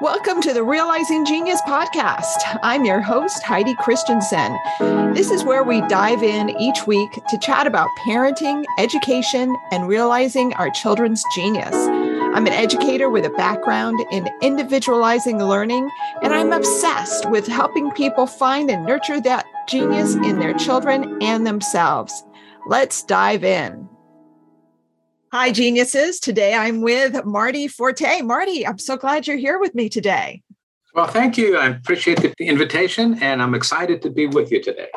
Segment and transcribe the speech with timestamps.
[0.00, 2.58] Welcome to the Realizing Genius podcast.
[2.62, 4.56] I'm your host, Heidi Christensen.
[5.12, 10.54] This is where we dive in each week to chat about parenting, education, and realizing
[10.54, 11.74] our children's genius.
[11.74, 15.90] I'm an educator with a background in individualizing learning,
[16.22, 21.44] and I'm obsessed with helping people find and nurture that genius in their children and
[21.44, 22.22] themselves.
[22.68, 23.88] Let's dive in.
[25.30, 26.20] Hi, geniuses.
[26.20, 28.22] Today I'm with Marty Forte.
[28.22, 30.42] Marty, I'm so glad you're here with me today.
[30.94, 31.58] Well, thank you.
[31.58, 34.88] I appreciate the invitation and I'm excited to be with you today.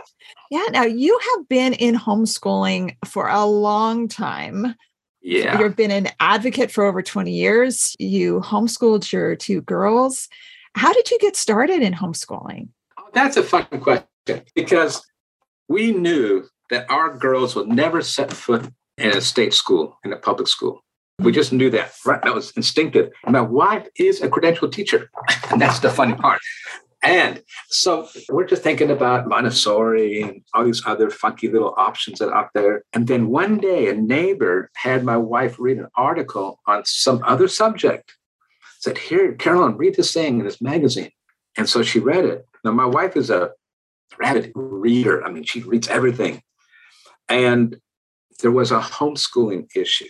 [0.49, 0.63] Yeah.
[0.71, 4.73] Now, you have been in homeschooling for a long time.
[5.21, 5.59] Yeah.
[5.59, 7.93] You've been an advocate for over 20 years.
[7.99, 10.29] You homeschooled your two girls.
[10.75, 12.69] How did you get started in homeschooling?
[12.97, 14.07] Oh, that's a fun question
[14.55, 15.05] because
[15.67, 20.17] we knew that our girls would never set foot in a state school, in a
[20.17, 20.83] public school.
[21.19, 21.93] We just knew that.
[22.05, 22.21] Right?
[22.23, 23.11] That was instinctive.
[23.27, 25.09] my wife is a credentialed teacher.
[25.51, 26.39] And that's the funny part.
[27.03, 32.29] And so we're just thinking about Montessori and all these other funky little options that
[32.29, 32.83] are out there.
[32.93, 37.47] And then one day, a neighbor had my wife read an article on some other
[37.47, 38.15] subject.
[38.79, 41.11] Said, Here, Carolyn, read this thing in this magazine.
[41.57, 42.47] And so she read it.
[42.63, 43.51] Now, my wife is a
[44.19, 45.23] rabid reader.
[45.23, 46.43] I mean, she reads everything.
[47.27, 47.77] And
[48.41, 50.05] there was a homeschooling issue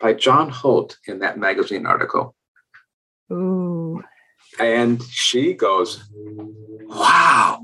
[0.00, 2.34] by John Holt in that magazine article.
[3.32, 4.02] Ooh.
[4.58, 6.02] And she goes,
[6.86, 7.60] Wow.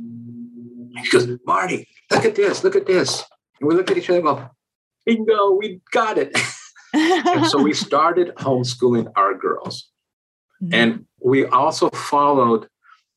[1.03, 3.25] she goes, Marty, look at this, look at this.
[3.61, 4.51] And we look at each other and go,
[5.07, 6.37] Bingo, we got it.
[6.93, 9.91] and so we started homeschooling our girls.
[10.63, 10.75] Mm-hmm.
[10.75, 12.69] And we also followed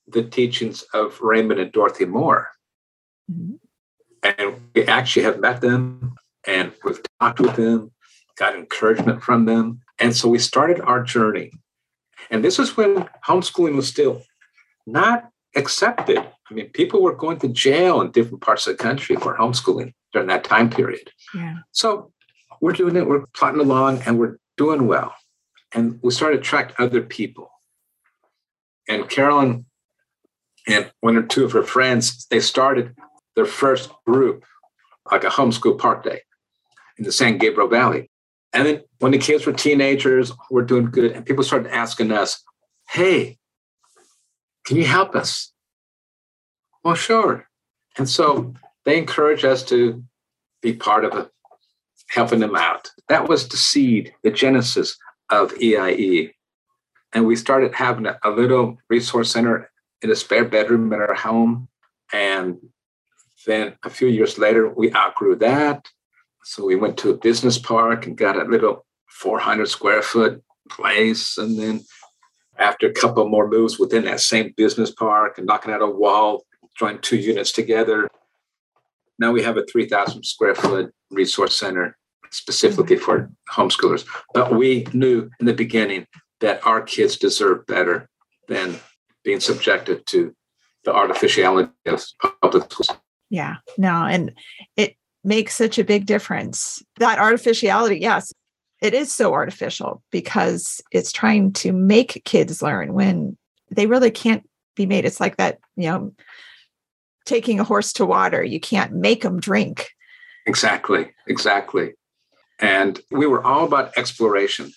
[0.08, 2.50] the teachings of Raymond and Dorothy Moore.
[3.32, 3.56] Mm-hmm.
[4.24, 6.16] And we actually have met them
[6.48, 7.92] and we've talked with them,
[8.38, 9.82] got encouragement from them.
[10.00, 11.52] And so we started our journey.
[12.32, 14.24] And this is when homeschooling was still
[14.86, 16.20] not accepted.
[16.20, 19.94] I mean, people were going to jail in different parts of the country for homeschooling
[20.14, 21.12] during that time period.
[21.36, 21.58] Yeah.
[21.74, 22.12] So
[22.62, 25.14] we're doing it, we're plotting along, and we're doing well.
[25.74, 27.52] And we started to attract other people.
[28.88, 29.66] And Carolyn
[30.66, 32.96] and one or two of her friends, they started
[33.36, 34.46] their first group,
[35.12, 36.22] like a homeschool park day
[36.98, 38.10] in the San Gabriel Valley.
[38.54, 41.12] And then when the kids were teenagers, we're doing good.
[41.12, 42.44] And people started asking us,
[42.90, 43.38] hey,
[44.66, 45.52] can you help us?
[46.84, 47.48] Well, sure.
[47.98, 48.54] And so
[48.86, 50.04] they encouraged us to
[50.62, 51.30] be part of
[52.10, 52.90] helping them out.
[53.10, 54.98] That was the seed, the genesis
[55.30, 56.32] of EIE.
[57.14, 59.70] And we started having a, a little resource center
[60.02, 61.68] in a spare bedroom in our home.
[62.14, 62.58] And
[63.46, 65.88] then a few years later, we outgrew that.
[66.48, 71.38] So we went to a business park and got a little 400 square foot place.
[71.38, 71.82] And then
[72.58, 76.46] after a couple more moves within that same business park and knocking out a wall,
[76.80, 78.08] joined two units together.
[79.20, 81.98] Now we have a 3,000 square foot resource center
[82.32, 83.04] specifically mm-hmm.
[83.04, 84.06] for homeschoolers.
[84.34, 86.08] But we knew in the beginning
[86.40, 88.08] that our kids deserve better
[88.48, 88.78] than
[89.26, 90.34] being subjected to
[90.86, 92.02] the artificiality of
[92.42, 92.98] public schools.
[93.30, 94.32] Yeah, no, and
[94.78, 94.96] it
[95.28, 96.82] makes such a big difference.
[97.00, 98.34] That artificiality, yes,
[98.82, 103.38] it is so artificial because it's trying to make kids learn when
[103.70, 105.04] they really can't be made.
[105.04, 106.14] It's like that, you know,
[107.26, 108.42] taking a horse to water.
[108.42, 109.90] You can't make them drink.
[110.46, 111.94] Exactly, exactly.
[112.60, 114.72] And we were all about exploration.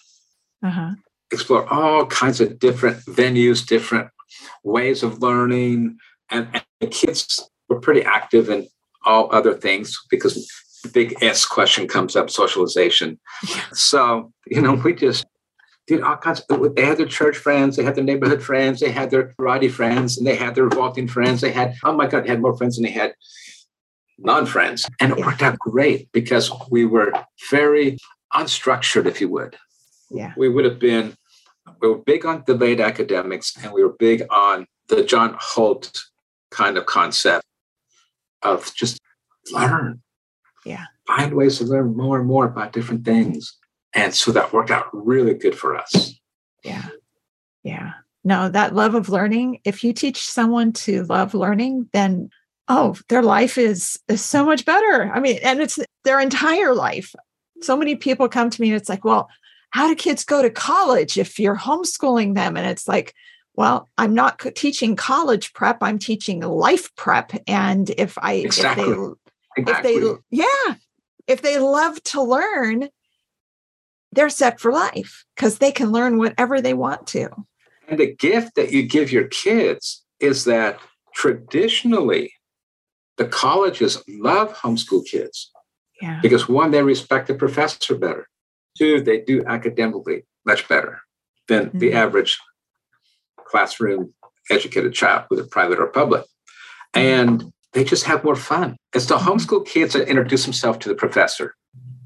[0.65, 0.91] Uh-huh.
[1.31, 4.11] Explore all kinds of different venues, different
[4.65, 5.97] ways of learning.
[6.29, 8.67] And, and the kids were pretty active in
[9.05, 10.35] all other things because
[10.83, 13.19] the big S question comes up socialization.
[13.73, 15.27] So, you know, we just
[15.87, 18.91] did all kinds of, they had their church friends, they had their neighborhood friends, they
[18.91, 21.41] had their karate friends, and they had their vaulting friends.
[21.41, 23.15] They had, oh my God, they had more friends than they had
[24.19, 24.89] non friends.
[25.01, 27.13] And it worked out great because we were
[27.51, 27.99] very
[28.35, 29.57] unstructured, if you would.
[30.11, 30.33] Yeah.
[30.37, 31.15] We would have been,
[31.81, 36.05] we were big on delayed academics and we were big on the John Holt
[36.51, 37.45] kind of concept
[38.43, 39.01] of just
[39.53, 40.03] learn.
[40.65, 40.85] Yeah.
[41.07, 43.57] Find ways to learn more and more about different things.
[43.95, 46.15] And so that worked out really good for us.
[46.65, 46.89] Yeah.
[47.63, 47.93] Yeah.
[48.23, 52.31] No, that love of learning, if you teach someone to love learning, then
[52.69, 55.11] oh, their life is, is so much better.
[55.13, 57.15] I mean, and it's their entire life.
[57.63, 59.29] So many people come to me and it's like, well,
[59.71, 62.57] how do kids go to college if you're homeschooling them?
[62.57, 63.15] And it's like,
[63.61, 68.85] well i'm not teaching college prep i'm teaching life prep and if i exactly.
[68.85, 69.93] if they exactly.
[69.93, 70.75] if they yeah
[71.27, 72.89] if they love to learn
[74.13, 77.29] they're set for life because they can learn whatever they want to.
[77.89, 80.79] And the gift that you give your kids is that
[81.15, 82.33] traditionally
[83.17, 85.51] the colleges love homeschool kids.
[86.01, 86.21] Yeah.
[86.23, 88.27] Because one, they respect the professor better.
[88.79, 91.01] Two, they do academically much better
[91.49, 91.79] than mm-hmm.
[91.79, 92.39] the average
[93.51, 94.15] classroom
[94.51, 96.25] educated child, whether private or public.
[96.95, 98.77] And they just have more fun.
[98.95, 99.29] It's the mm-hmm.
[99.29, 101.55] homeschool kids that introduce themselves to the professor.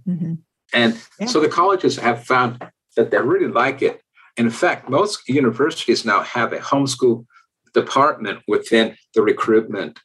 [0.06, 0.34] Mm-hmm.
[0.72, 1.26] And yeah.
[1.26, 2.64] so the colleges have found
[2.96, 4.02] that they really like it.
[4.36, 7.24] In fact, most universities now have a homeschool
[7.72, 9.98] department within the recruitment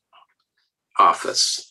[0.99, 1.67] office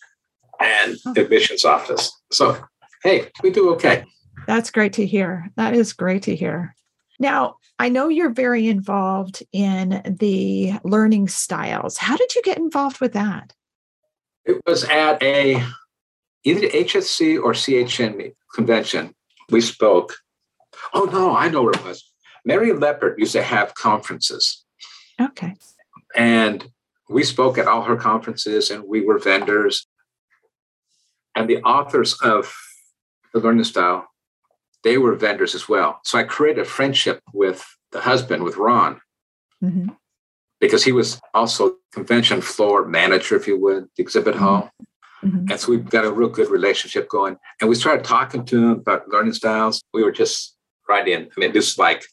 [0.60, 1.14] and oh.
[1.16, 2.10] admissions office.
[2.32, 2.58] So,
[3.02, 4.04] hey, we do okay.
[4.46, 5.50] That's great to hear.
[5.56, 6.74] That is great to hear.
[7.18, 11.96] Now, I know you're very involved in the learning styles.
[11.96, 13.54] How did you get involved with that?
[14.44, 15.62] It was at a
[16.44, 19.14] either HSC or CHN convention.
[19.50, 20.16] We spoke.
[20.94, 22.04] Oh no, I know where it was.
[22.44, 24.64] Mary Leppert used to have conferences.
[25.20, 25.54] Okay.
[26.16, 26.70] And
[27.08, 29.86] we spoke at all her conferences and we were vendors.
[31.34, 32.54] And the authors of
[33.32, 34.08] the learning style,
[34.84, 36.00] they were vendors as well.
[36.04, 39.00] So I created a friendship with the husband, with Ron,
[39.62, 39.88] mm-hmm.
[40.60, 44.44] because he was also convention floor manager, if you would, the exhibit mm-hmm.
[44.44, 44.70] hall.
[45.24, 45.50] Mm-hmm.
[45.50, 47.36] And so we've got a real good relationship going.
[47.60, 49.82] And we started talking to him about learning styles.
[49.92, 50.56] We were just
[50.88, 51.28] right in.
[51.36, 52.04] I mean, this is like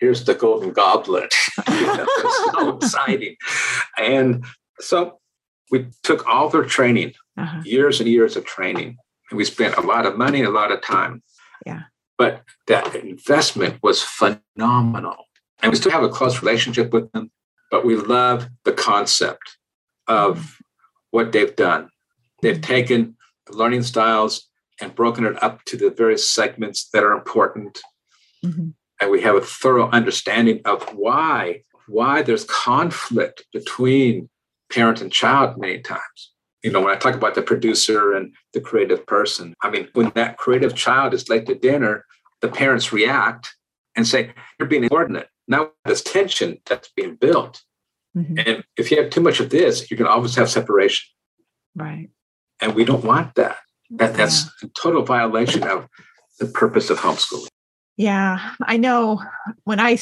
[0.00, 1.32] here's the golden goblet.
[1.68, 3.36] it's so exciting.
[3.96, 4.44] And
[4.80, 5.18] so
[5.70, 7.62] we took all their training, uh-huh.
[7.64, 8.96] years and years of training,
[9.30, 11.22] and we spent a lot of money, a lot of time.
[11.64, 11.82] Yeah.
[12.20, 15.16] But that investment was phenomenal.
[15.62, 17.30] And we still have a close relationship with them,
[17.70, 19.56] but we love the concept
[20.06, 20.58] of
[21.12, 21.88] what they've done.
[22.42, 24.48] They've taken the learning styles
[24.80, 27.80] and broken it up to the various segments that are important.
[28.44, 28.70] Mm-hmm
[29.00, 34.28] and we have a thorough understanding of why why there's conflict between
[34.72, 36.32] parent and child many times
[36.62, 40.12] you know when i talk about the producer and the creative person i mean when
[40.14, 42.04] that creative child is late to dinner
[42.40, 43.54] the parents react
[43.96, 47.62] and say you're being inordinate now this tension that's being built
[48.16, 48.38] mm-hmm.
[48.38, 51.06] and if you have too much of this you're going to always have separation
[51.74, 52.08] right
[52.60, 53.58] and we don't want that
[53.90, 54.68] that that's yeah.
[54.68, 55.88] a total violation of
[56.38, 57.48] the purpose of homeschooling
[58.00, 59.22] yeah, I know
[59.64, 59.98] when I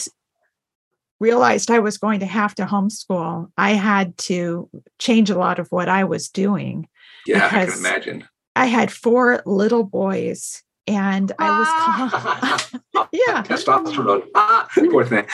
[1.18, 4.70] realized I was going to have to homeschool, I had to
[5.00, 6.86] change a lot of what I was doing.
[7.26, 8.28] Yeah, I can imagine.
[8.54, 12.80] I had four little boys and I was
[13.12, 13.42] yeah.
[13.44, 15.26] Testosterone ah, poor thing.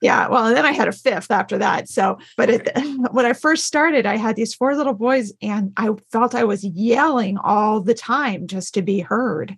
[0.00, 2.68] Yeah well and then I had a fifth after that so but it,
[3.10, 6.62] when I first started I had these four little boys and I felt I was
[6.62, 9.56] yelling all the time just to be heard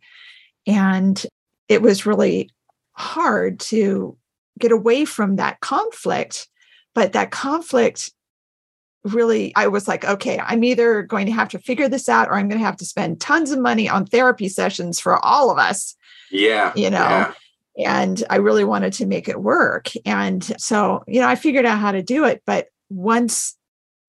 [0.66, 1.24] and
[1.68, 2.50] it was really
[2.92, 4.16] hard to
[4.58, 6.48] get away from that conflict.
[6.94, 8.10] But that conflict
[9.12, 12.34] really, I was like, okay, I'm either going to have to figure this out or
[12.34, 15.58] I'm going to have to spend tons of money on therapy sessions for all of
[15.58, 15.94] us.
[16.30, 16.72] Yeah.
[16.74, 17.32] You know,
[17.76, 18.00] yeah.
[18.00, 19.90] and I really wanted to make it work.
[20.04, 22.42] And so, you know, I figured out how to do it.
[22.46, 23.56] But once,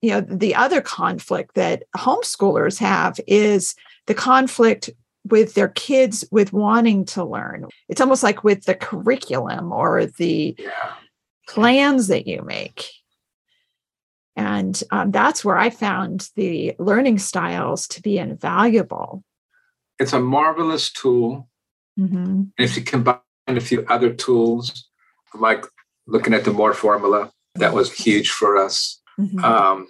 [0.02, 4.90] you know, the other conflict that homeschoolers have is the conflict
[5.26, 7.68] with their kids with wanting to learn.
[7.90, 10.94] It's almost like with the curriculum or the yeah.
[11.48, 12.90] plans that you make.
[14.38, 19.24] And um, that's where I found the learning styles to be invaluable.
[20.00, 21.50] It's a marvelous tool.
[22.00, 22.16] Mm-hmm.
[22.26, 24.88] And if you combine a few other tools,
[25.34, 25.66] like
[26.06, 29.02] looking at the Moore formula, that was huge for us.
[29.20, 29.44] Mm-hmm.
[29.44, 29.88] Um,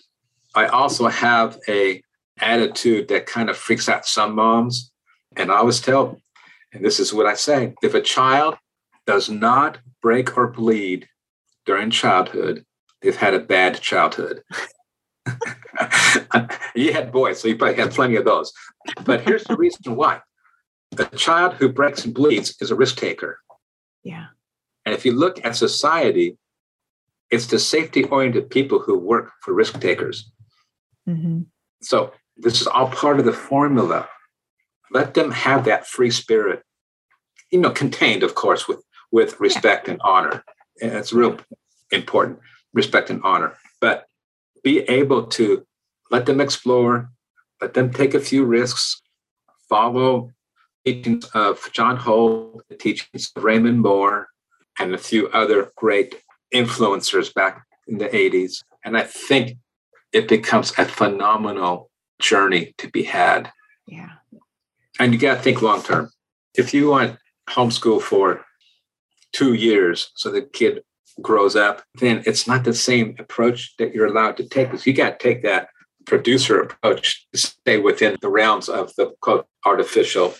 [0.55, 2.01] I also have a
[2.39, 4.91] attitude that kind of freaks out some moms
[5.37, 6.19] and I always tell,
[6.73, 8.57] and this is what I say if a child
[9.05, 11.07] does not break or bleed
[11.65, 12.65] during childhood,
[13.01, 14.41] they've had a bad childhood.
[16.75, 18.51] you had boys, so you probably had plenty of those.
[19.03, 20.21] But here's the reason why
[20.97, 23.39] a child who breaks and bleeds is a risk taker.
[24.03, 24.27] Yeah.
[24.85, 26.37] And if you look at society,
[27.29, 30.31] it's the safety oriented people who work for risk takers.
[31.07, 31.41] Mm-hmm.
[31.81, 34.07] So this is all part of the formula
[34.91, 36.63] let them have that free spirit
[37.51, 39.93] you know contained of course with with respect yeah.
[39.93, 40.43] and honor
[40.81, 41.37] and it's real
[41.91, 42.39] important
[42.77, 44.05] respect and honor but
[44.63, 45.65] be able to
[46.11, 47.09] let them explore
[47.61, 49.01] let them take a few risks
[49.69, 50.31] follow
[50.85, 54.27] teachings of john holt the teachings of raymond moore
[54.79, 56.15] and a few other great
[56.53, 59.57] influencers back in the 80s and i think
[60.13, 63.51] it becomes a phenomenal journey to be had.
[63.87, 64.09] Yeah.
[64.99, 66.09] And you got to think long term.
[66.55, 67.17] If you want
[67.49, 68.43] homeschool for
[69.31, 70.81] two years so the kid
[71.21, 74.93] grows up, then it's not the same approach that you're allowed to take because you
[74.93, 75.69] got to take that
[76.05, 80.33] producer approach to stay within the realms of the quote artificial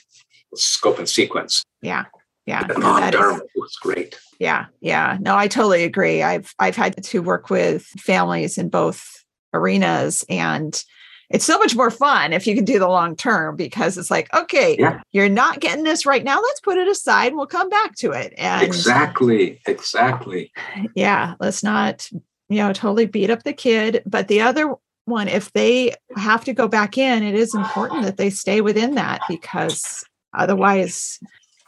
[0.56, 1.64] scope and sequence.
[1.82, 2.06] Yeah.
[2.46, 2.66] Yeah.
[2.66, 3.12] The non
[3.56, 4.18] was great.
[4.40, 4.68] Yeah.
[4.80, 5.18] Yeah.
[5.20, 6.24] No, I totally agree.
[6.24, 10.82] I've I've had to work with families in both arenas and
[11.30, 14.34] it's so much more fun if you can do the long term because it's like
[14.34, 15.02] okay yeah.
[15.12, 16.42] you're not getting this right now.
[16.42, 17.34] Let's put it aside.
[17.34, 18.34] We'll come back to it.
[18.38, 19.60] And exactly.
[19.66, 20.52] Exactly.
[20.96, 22.10] Yeah let's not
[22.50, 24.04] you know totally beat up the kid.
[24.06, 24.74] But the other
[25.06, 28.96] one if they have to go back in it is important that they stay within
[28.96, 30.04] that because
[30.34, 31.20] otherwise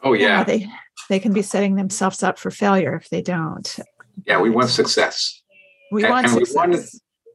[0.04, 0.68] oh yeah they
[1.10, 3.80] they can be setting themselves up for failure if they don't.
[4.26, 5.42] Yeah we want success.
[5.92, 6.54] We and, want and success.
[6.54, 6.86] we want it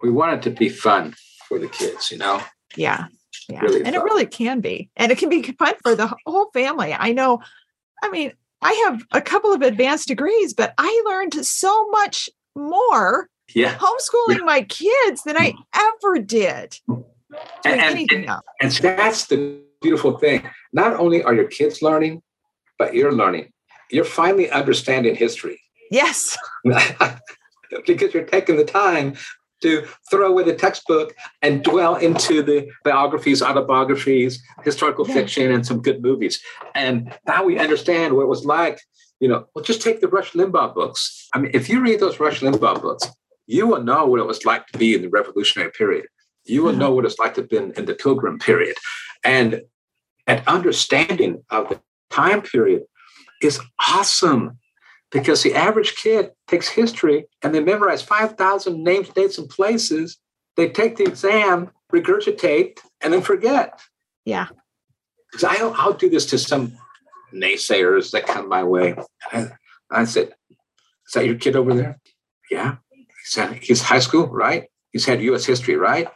[0.02, 1.14] we want it to be fun
[1.54, 2.42] for the kids, you know?
[2.76, 3.06] Yeah.
[3.48, 3.60] Yeah.
[3.60, 3.94] Really and fun.
[3.94, 4.90] it really can be.
[4.96, 6.92] And it can be fun for the whole family.
[6.92, 7.40] I know,
[8.02, 13.28] I mean, I have a couple of advanced degrees, but I learned so much more
[13.54, 13.76] yeah.
[13.76, 14.44] homeschooling yeah.
[14.44, 16.76] my kids than I ever did.
[17.64, 18.30] And, and, and,
[18.60, 20.48] and that's the beautiful thing.
[20.72, 22.22] Not only are your kids learning,
[22.78, 23.52] but you're learning.
[23.90, 25.60] You're finally understanding history.
[25.90, 26.36] Yes.
[27.86, 29.14] because you're taking the time
[29.64, 35.80] to throw away the textbook and dwell into the biographies, autobiographies, historical fiction, and some
[35.80, 36.40] good movies.
[36.74, 38.78] And now we understand what it was like.
[39.20, 41.28] You know, well, just take the Rush Limbaugh books.
[41.32, 43.08] I mean, if you read those Rush Limbaugh books,
[43.46, 46.06] you will know what it was like to be in the Revolutionary period.
[46.44, 48.76] You will know what it's like to have been in the Pilgrim period.
[49.24, 49.62] And
[50.26, 51.80] an understanding of the
[52.10, 52.82] time period
[53.40, 54.58] is awesome
[55.14, 60.18] because the average kid takes history and they memorize 5,000 names, dates, and places.
[60.56, 63.80] They take the exam, regurgitate, and then forget.
[64.24, 64.48] Yeah.
[65.30, 66.76] Because I'll, I'll do this to some
[67.32, 68.96] naysayers that come my way.
[69.30, 69.50] I,
[69.88, 72.00] I said, Is that your kid over there?
[72.50, 72.76] Yeah.
[72.90, 74.64] He said, He's high school, right?
[74.90, 76.08] He's had US history, right?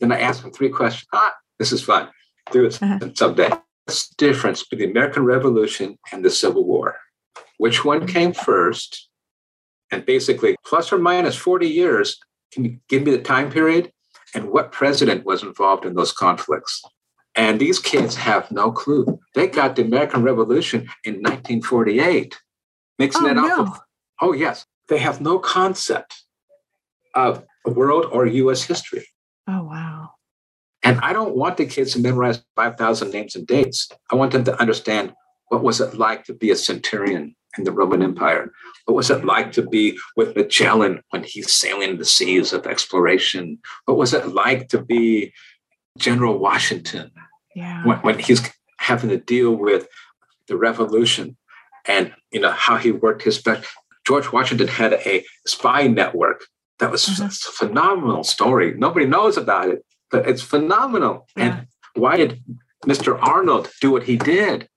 [0.00, 1.06] Then I asked him three questions.
[1.12, 2.08] Ah, this is fun.
[2.50, 3.10] Do it uh-huh.
[3.14, 3.50] someday.
[3.84, 6.96] What's the difference between the American Revolution and the Civil War?
[7.60, 9.10] Which one came first,
[9.90, 12.18] and basically plus or minus 40 years.
[12.52, 13.92] Can you give me the time period
[14.34, 16.82] and what president was involved in those conflicts?
[17.34, 19.20] And these kids have no clue.
[19.34, 22.40] They got the American Revolution in 1948,
[22.98, 23.46] mixing oh, it up.
[23.46, 23.62] No.
[23.64, 23.80] With,
[24.22, 24.64] oh, yes.
[24.88, 26.14] They have no concept
[27.14, 29.06] of world or US history.
[29.46, 30.12] Oh, wow.
[30.82, 33.90] And I don't want the kids to memorize 5,000 names and dates.
[34.10, 35.12] I want them to understand
[35.48, 38.50] what was it like to be a centurion in the Roman Empire?
[38.84, 43.58] What was it like to be with Magellan when he's sailing the seas of exploration?
[43.84, 45.32] What was it like to be
[45.98, 47.10] General Washington
[47.54, 47.84] yeah.
[47.84, 48.42] when, when he's
[48.78, 49.86] having to deal with
[50.48, 51.36] the revolution
[51.86, 53.66] and you know how he worked his best?
[54.06, 56.44] George Washington had a spy network
[56.78, 57.26] that was mm-hmm.
[57.26, 58.74] a phenomenal story.
[58.74, 61.28] Nobody knows about it, but it's phenomenal.
[61.36, 61.44] Yeah.
[61.44, 62.42] And why did
[62.86, 63.18] Mr.
[63.20, 64.68] Arnold do what he did?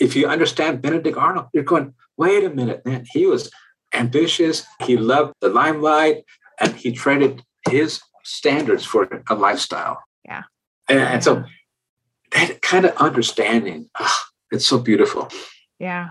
[0.00, 3.50] If you understand Benedict Arnold, you're going, wait a minute, man, he was
[3.94, 6.24] ambitious, he loved the limelight,
[6.60, 10.02] and he traded his standards for a lifestyle.
[10.24, 10.42] Yeah.
[10.88, 11.44] And, and so
[12.32, 14.18] that kind of understanding, oh,
[14.50, 15.28] it's so beautiful.
[15.78, 16.10] Yeah.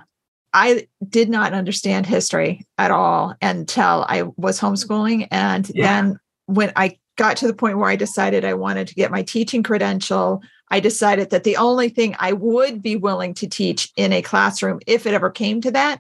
[0.54, 5.28] I did not understand history at all until I was homeschooling.
[5.32, 5.86] And yeah.
[5.86, 9.22] then when I got to the point where I decided I wanted to get my
[9.22, 14.12] teaching credential, I decided that the only thing I would be willing to teach in
[14.12, 16.00] a classroom, if it ever came to that,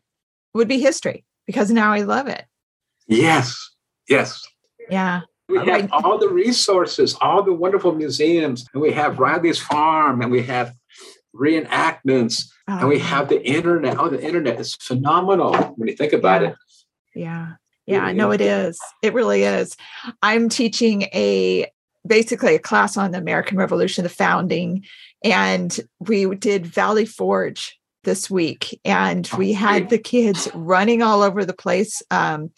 [0.55, 2.43] would be history because now I love it.
[3.05, 3.69] Yes.
[4.09, 4.41] Yes.
[4.89, 5.21] Yeah.
[5.47, 10.23] We oh, have all the resources, all the wonderful museums, and we have Riley's Farm,
[10.23, 10.73] and we have
[11.35, 12.79] reenactments, oh.
[12.79, 13.03] and we oh.
[13.03, 13.99] have the internet.
[13.99, 16.47] Oh, the internet is phenomenal when you think about yeah.
[16.47, 16.55] it.
[17.13, 17.47] Yeah.
[17.87, 18.79] Yeah, no, it is.
[19.01, 19.75] It really is.
[20.21, 21.67] I'm teaching a
[22.05, 24.85] basically a class on the American Revolution, the founding,
[25.23, 31.21] and we did Valley Forge this week, and oh, we had the kids running all
[31.21, 32.01] over the place.
[32.11, 32.51] Um,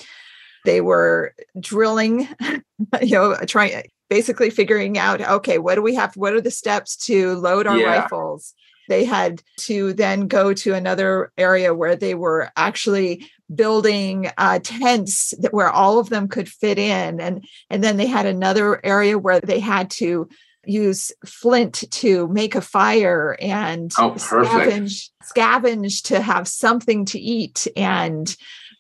[0.66, 2.28] they were drilling,
[3.02, 6.16] you know, trying basically figuring out okay, what do we have?
[6.16, 8.02] What are the steps to load our yeah.
[8.02, 8.54] rifles?
[8.90, 15.34] They had to then go to another area where they were actually building uh, tents
[15.40, 19.18] that where all of them could fit in, and and then they had another area
[19.18, 20.28] where they had to
[20.66, 27.68] use flint to make a fire and oh, scavenge scavenge to have something to eat
[27.76, 28.36] and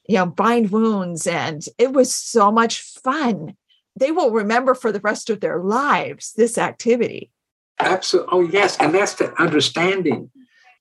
[0.08, 1.28] you know bind wounds.
[1.28, 3.56] And it was so much fun.
[3.96, 7.32] They will remember for the rest of their lives this activity
[7.80, 8.30] Absolutely.
[8.32, 8.78] Oh, yes.
[8.78, 10.30] And that's the understanding.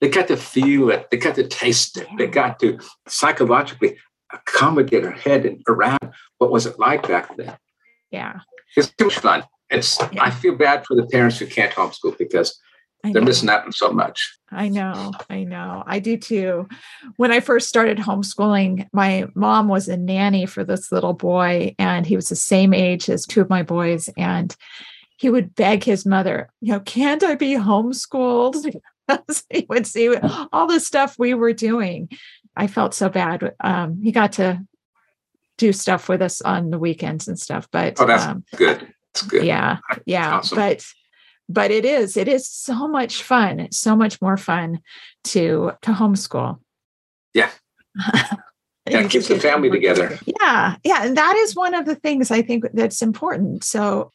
[0.00, 1.11] They got to feel it.
[1.11, 2.08] They got to taste it.
[2.18, 3.99] They got to psychologically
[4.32, 7.56] accommodate their head and around what was it like back then.
[8.11, 8.40] Yeah.
[8.76, 9.44] It's too much fun.
[9.70, 10.25] It's yeah.
[10.25, 12.58] I feel bad for the parents who can't homeschool because
[13.04, 14.38] they're missing out on so much.
[14.50, 15.82] I know, I know.
[15.87, 16.68] I do too.
[17.16, 22.06] When I first started homeschooling, my mom was a nanny for this little boy, and
[22.06, 24.08] he was the same age as two of my boys.
[24.16, 24.54] And
[25.23, 28.75] he would beg his mother, you know, can't I be homeschooled?
[29.50, 30.12] he would see
[30.52, 32.09] all the stuff we were doing.
[32.57, 33.55] I felt so bad.
[33.61, 34.67] Um, he got to
[35.59, 38.93] do stuff with us on the weekends and stuff, but oh, that's um, good.
[39.14, 39.45] That's good.
[39.45, 40.38] Yeah, yeah.
[40.38, 40.59] Awesome.
[40.59, 40.85] But
[41.49, 43.61] but it is it is so much fun.
[43.61, 44.81] It's so much more fun
[45.26, 46.59] to to homeschool.
[47.33, 47.50] Yeah.
[48.91, 50.19] yeah, keeps the family together.
[50.26, 53.62] Yeah, yeah, and that is one of the things I think that's important.
[53.62, 54.11] So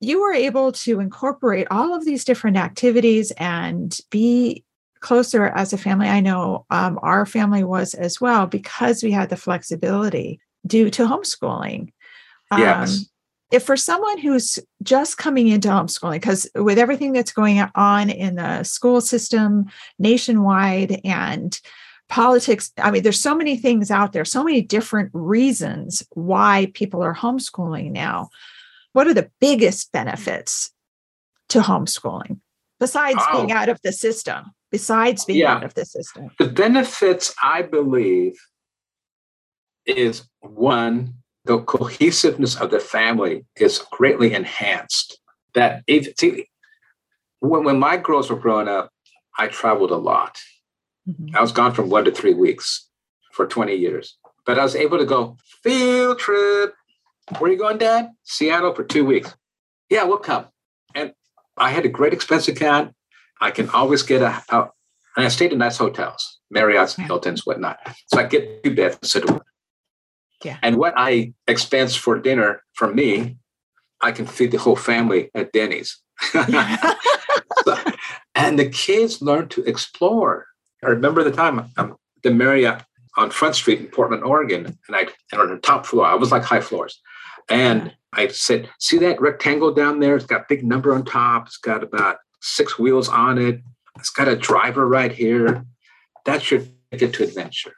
[0.00, 4.64] you were able to incorporate all of these different activities and be
[5.00, 6.08] closer as a family.
[6.08, 11.06] I know um, our family was as well because we had the flexibility due to
[11.06, 11.92] homeschooling.
[12.50, 13.06] Um, yes.
[13.50, 18.34] If for someone who's just coming into homeschooling, because with everything that's going on in
[18.34, 19.66] the school system
[19.98, 21.58] nationwide and
[22.10, 27.02] politics, I mean, there's so many things out there, so many different reasons why people
[27.02, 28.28] are homeschooling now
[28.92, 30.70] what are the biggest benefits
[31.50, 32.40] to homeschooling
[32.80, 33.38] besides oh.
[33.38, 34.52] being out of the system?
[34.70, 35.54] Besides being yeah.
[35.54, 38.38] out of the system, the benefits, I believe,
[39.86, 41.14] is one,
[41.46, 45.18] the cohesiveness of the family is greatly enhanced.
[45.54, 46.48] That if, see,
[47.40, 48.90] when, when my girls were growing up,
[49.38, 50.38] I traveled a lot.
[51.08, 51.34] Mm-hmm.
[51.34, 52.88] I was gone from one to three weeks
[53.32, 56.74] for 20 years, but I was able to go field trip,
[57.38, 58.10] where are you going, Dad?
[58.24, 59.34] Seattle for two weeks.
[59.90, 60.46] Yeah, we'll come.
[60.94, 61.12] And
[61.56, 62.94] I had a great expense account.
[63.40, 64.68] I can always get a, a
[65.16, 67.80] and I stayed in nice hotels, Marriott's, Hilton's, whatnot.
[68.06, 69.40] So I get two beds instead of
[70.44, 70.58] Yeah.
[70.62, 73.36] And what I expense for dinner for me,
[74.00, 75.98] I can feed the whole family at Denny's.
[76.32, 77.76] so,
[78.36, 80.46] and the kids learn to explore.
[80.84, 82.84] I remember the time um, the Marriott
[83.16, 86.30] on Front Street in Portland, Oregon, and I and on the top floor, I was
[86.30, 87.00] like high floors.
[87.50, 90.16] And I said, see that rectangle down there?
[90.16, 91.46] It's got a big number on top.
[91.46, 93.60] It's got about six wheels on it.
[93.98, 95.64] It's got a driver right here.
[96.24, 97.74] That's your ticket to adventure.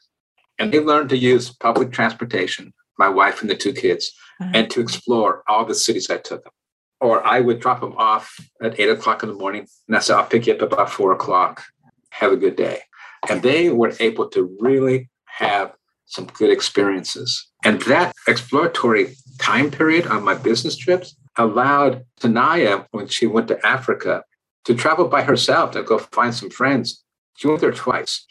[0.58, 4.52] And they learned to use public transportation, my wife and the two kids, uh-huh.
[4.54, 6.52] and to explore all the cities I took them.
[7.00, 10.16] Or I would drop them off at eight o'clock in the morning, and I said,
[10.16, 11.62] I'll pick you up about four o'clock.
[12.10, 12.80] Have a good day.
[13.28, 15.72] And they were able to really have
[16.10, 17.48] some good experiences.
[17.64, 23.66] And that exploratory time period on my business trips allowed Tanaya, when she went to
[23.66, 24.24] Africa,
[24.64, 27.02] to travel by herself to go find some friends.
[27.36, 28.26] She went there twice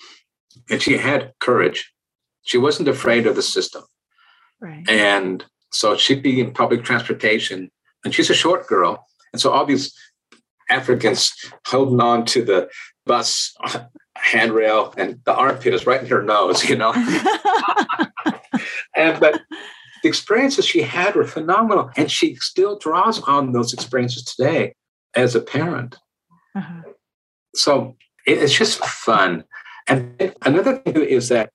[0.69, 1.91] and she had courage.
[2.43, 3.83] She wasn't afraid of the system.
[4.61, 4.87] Right.
[4.89, 7.71] And so she'd be in public transportation
[8.03, 9.05] and she's a short girl.
[9.31, 9.95] And so all these
[10.69, 11.31] Africans
[11.65, 12.69] holding on to the
[13.05, 13.55] bus
[14.21, 16.93] handrail and the armpit is right in her nose, you know.
[18.95, 19.41] and but
[20.03, 21.91] the experiences she had were phenomenal.
[21.95, 24.73] And she still draws on those experiences today
[25.15, 25.97] as a parent.
[26.55, 26.81] Uh-huh.
[27.55, 29.43] So it's just fun.
[29.87, 31.51] And another thing is that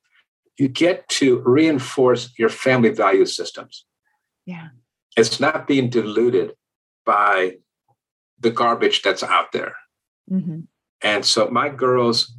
[0.58, 3.84] you get to reinforce your family value systems.
[4.46, 4.68] Yeah.
[5.16, 6.52] It's not being diluted
[7.04, 7.56] by
[8.40, 9.74] the garbage that's out there.
[10.30, 10.60] Mm-hmm.
[11.02, 12.34] And so my girls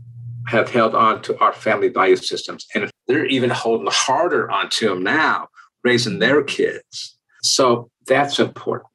[0.47, 5.03] have held on to our family value systems, and they're even holding harder onto them
[5.03, 5.47] now,
[5.83, 7.17] raising their kids.
[7.41, 8.89] So that's important.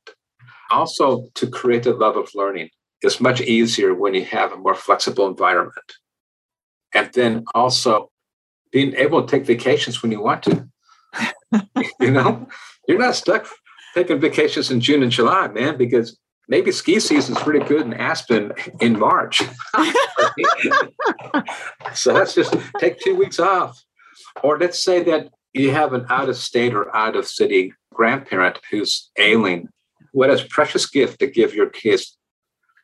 [0.71, 2.71] Also, to create the love of learning
[3.03, 5.93] is much easier when you have a more flexible environment.
[6.95, 8.11] And then also
[8.73, 10.69] being able to take vacations when you want to.
[12.01, 12.47] you know,
[12.87, 13.49] you're not stuck
[13.95, 16.19] taking vacations in June and July, man, because
[16.51, 19.41] maybe ski season's pretty good in Aspen in March.
[21.95, 23.83] so let's just take two weeks off.
[24.43, 28.59] Or let's say that you have an out of state or out of city grandparent
[28.71, 29.69] who's ailing.
[30.13, 32.19] What a precious gift to give your kids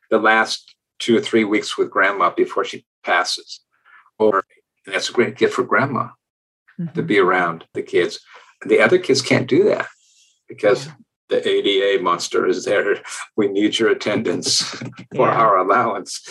[0.09, 3.59] the last two or three weeks with grandma before she passes.
[4.17, 4.45] Or
[4.85, 6.07] that's a great gift for grandma
[6.79, 6.93] mm-hmm.
[6.93, 8.19] to be around the kids.
[8.65, 9.87] The other kids can't do that
[10.47, 10.93] because yeah
[11.29, 13.01] the ADA monster is there.
[13.35, 14.61] We need your attendance
[15.15, 15.35] for yeah.
[15.35, 16.27] our allowance.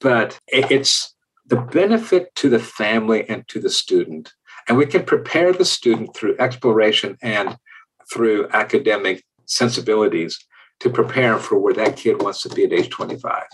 [0.00, 1.14] But it's
[1.46, 4.32] the benefit to the family and to the student.
[4.68, 7.56] And we can prepare the student through exploration and
[8.12, 10.38] through academic sensibilities
[10.80, 13.44] to prepare for where that kid wants to be at age 25.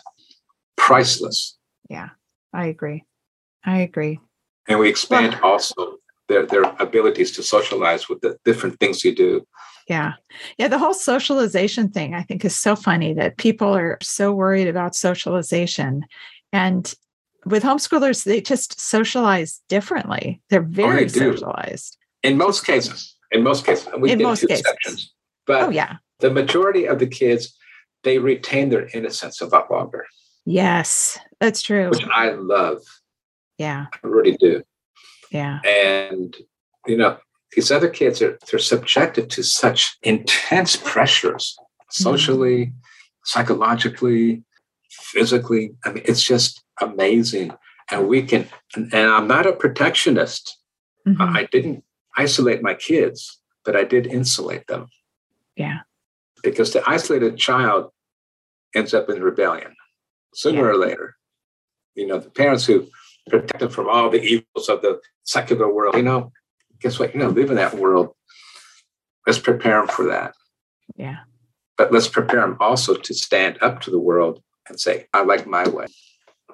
[0.76, 1.56] Priceless.
[1.88, 2.10] Yeah,
[2.52, 3.04] I agree.
[3.64, 4.20] I agree.
[4.68, 5.93] And we expand well, also
[6.28, 9.46] their, their abilities to socialize with the different things you do.
[9.88, 10.14] Yeah.
[10.58, 10.68] Yeah.
[10.68, 14.96] The whole socialization thing, I think, is so funny that people are so worried about
[14.96, 16.04] socialization.
[16.52, 16.92] And
[17.44, 20.40] with homeschoolers, they just socialize differently.
[20.48, 21.98] They're oh, very oh, socialized.
[22.22, 23.14] In most cases.
[23.30, 23.86] In most cases.
[23.98, 24.60] We in most cases.
[24.60, 25.12] Exceptions.
[25.46, 25.96] But oh, yeah.
[26.20, 27.54] the majority of the kids,
[28.02, 30.06] they retain their innocence a lot longer.
[30.46, 31.90] Yes, that's true.
[31.90, 32.80] Which I love.
[33.58, 33.86] Yeah.
[33.92, 34.62] I really do.
[35.34, 35.58] Yeah.
[35.64, 36.34] And,
[36.86, 37.18] you know,
[37.52, 41.58] these other kids are they're subjected to such intense pressures
[41.90, 42.76] socially, mm-hmm.
[43.24, 44.44] psychologically,
[44.88, 45.74] physically.
[45.84, 47.52] I mean, it's just amazing.
[47.90, 50.56] And we can, and, and I'm not a protectionist.
[51.06, 51.20] Mm-hmm.
[51.20, 51.82] I didn't
[52.16, 54.86] isolate my kids, but I did insulate them.
[55.56, 55.80] Yeah.
[56.44, 57.90] Because the isolated child
[58.72, 59.74] ends up in rebellion
[60.32, 60.68] sooner yeah.
[60.68, 61.16] or later.
[61.96, 62.86] You know, the parents who
[63.28, 66.32] protect them from all the evils of the secular world, you know,
[66.80, 67.14] guess what?
[67.14, 68.14] You know, live in that world.
[69.26, 70.34] Let's prepare them for that.
[70.96, 71.20] Yeah.
[71.76, 75.46] But let's prepare them also to stand up to the world and say, I like
[75.46, 75.86] my way.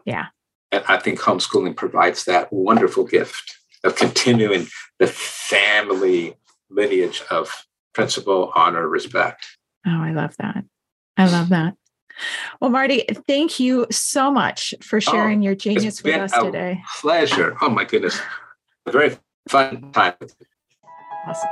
[0.05, 0.27] Yeah.
[0.73, 6.37] And I think homeschooling provides that wonderful gift of continuing the family
[6.71, 9.47] lineage of principle, honor, respect.
[9.87, 10.65] Oh, I love that.
[11.17, 11.75] I love that.
[12.61, 16.83] Well, Marty, thank you so much for oh, sharing oh, your genius with us today.
[17.01, 17.57] Pleasure.
[17.61, 18.21] Oh my goodness.
[18.87, 19.17] A very
[19.49, 20.15] fun time.
[21.27, 21.49] Awesome.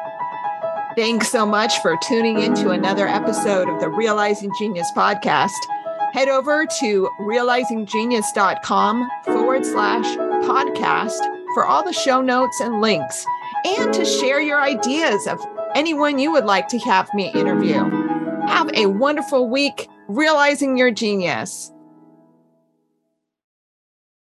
[0.96, 5.52] Thanks so much for tuning in to another episode of the Realizing Genius podcast.
[6.12, 11.20] Head over to realizinggenius.com forward slash podcast
[11.54, 13.24] for all the show notes and links
[13.64, 15.40] and to share your ideas of
[15.74, 17.84] anyone you would like to have me interview.
[18.48, 21.70] Have a wonderful week realizing your genius.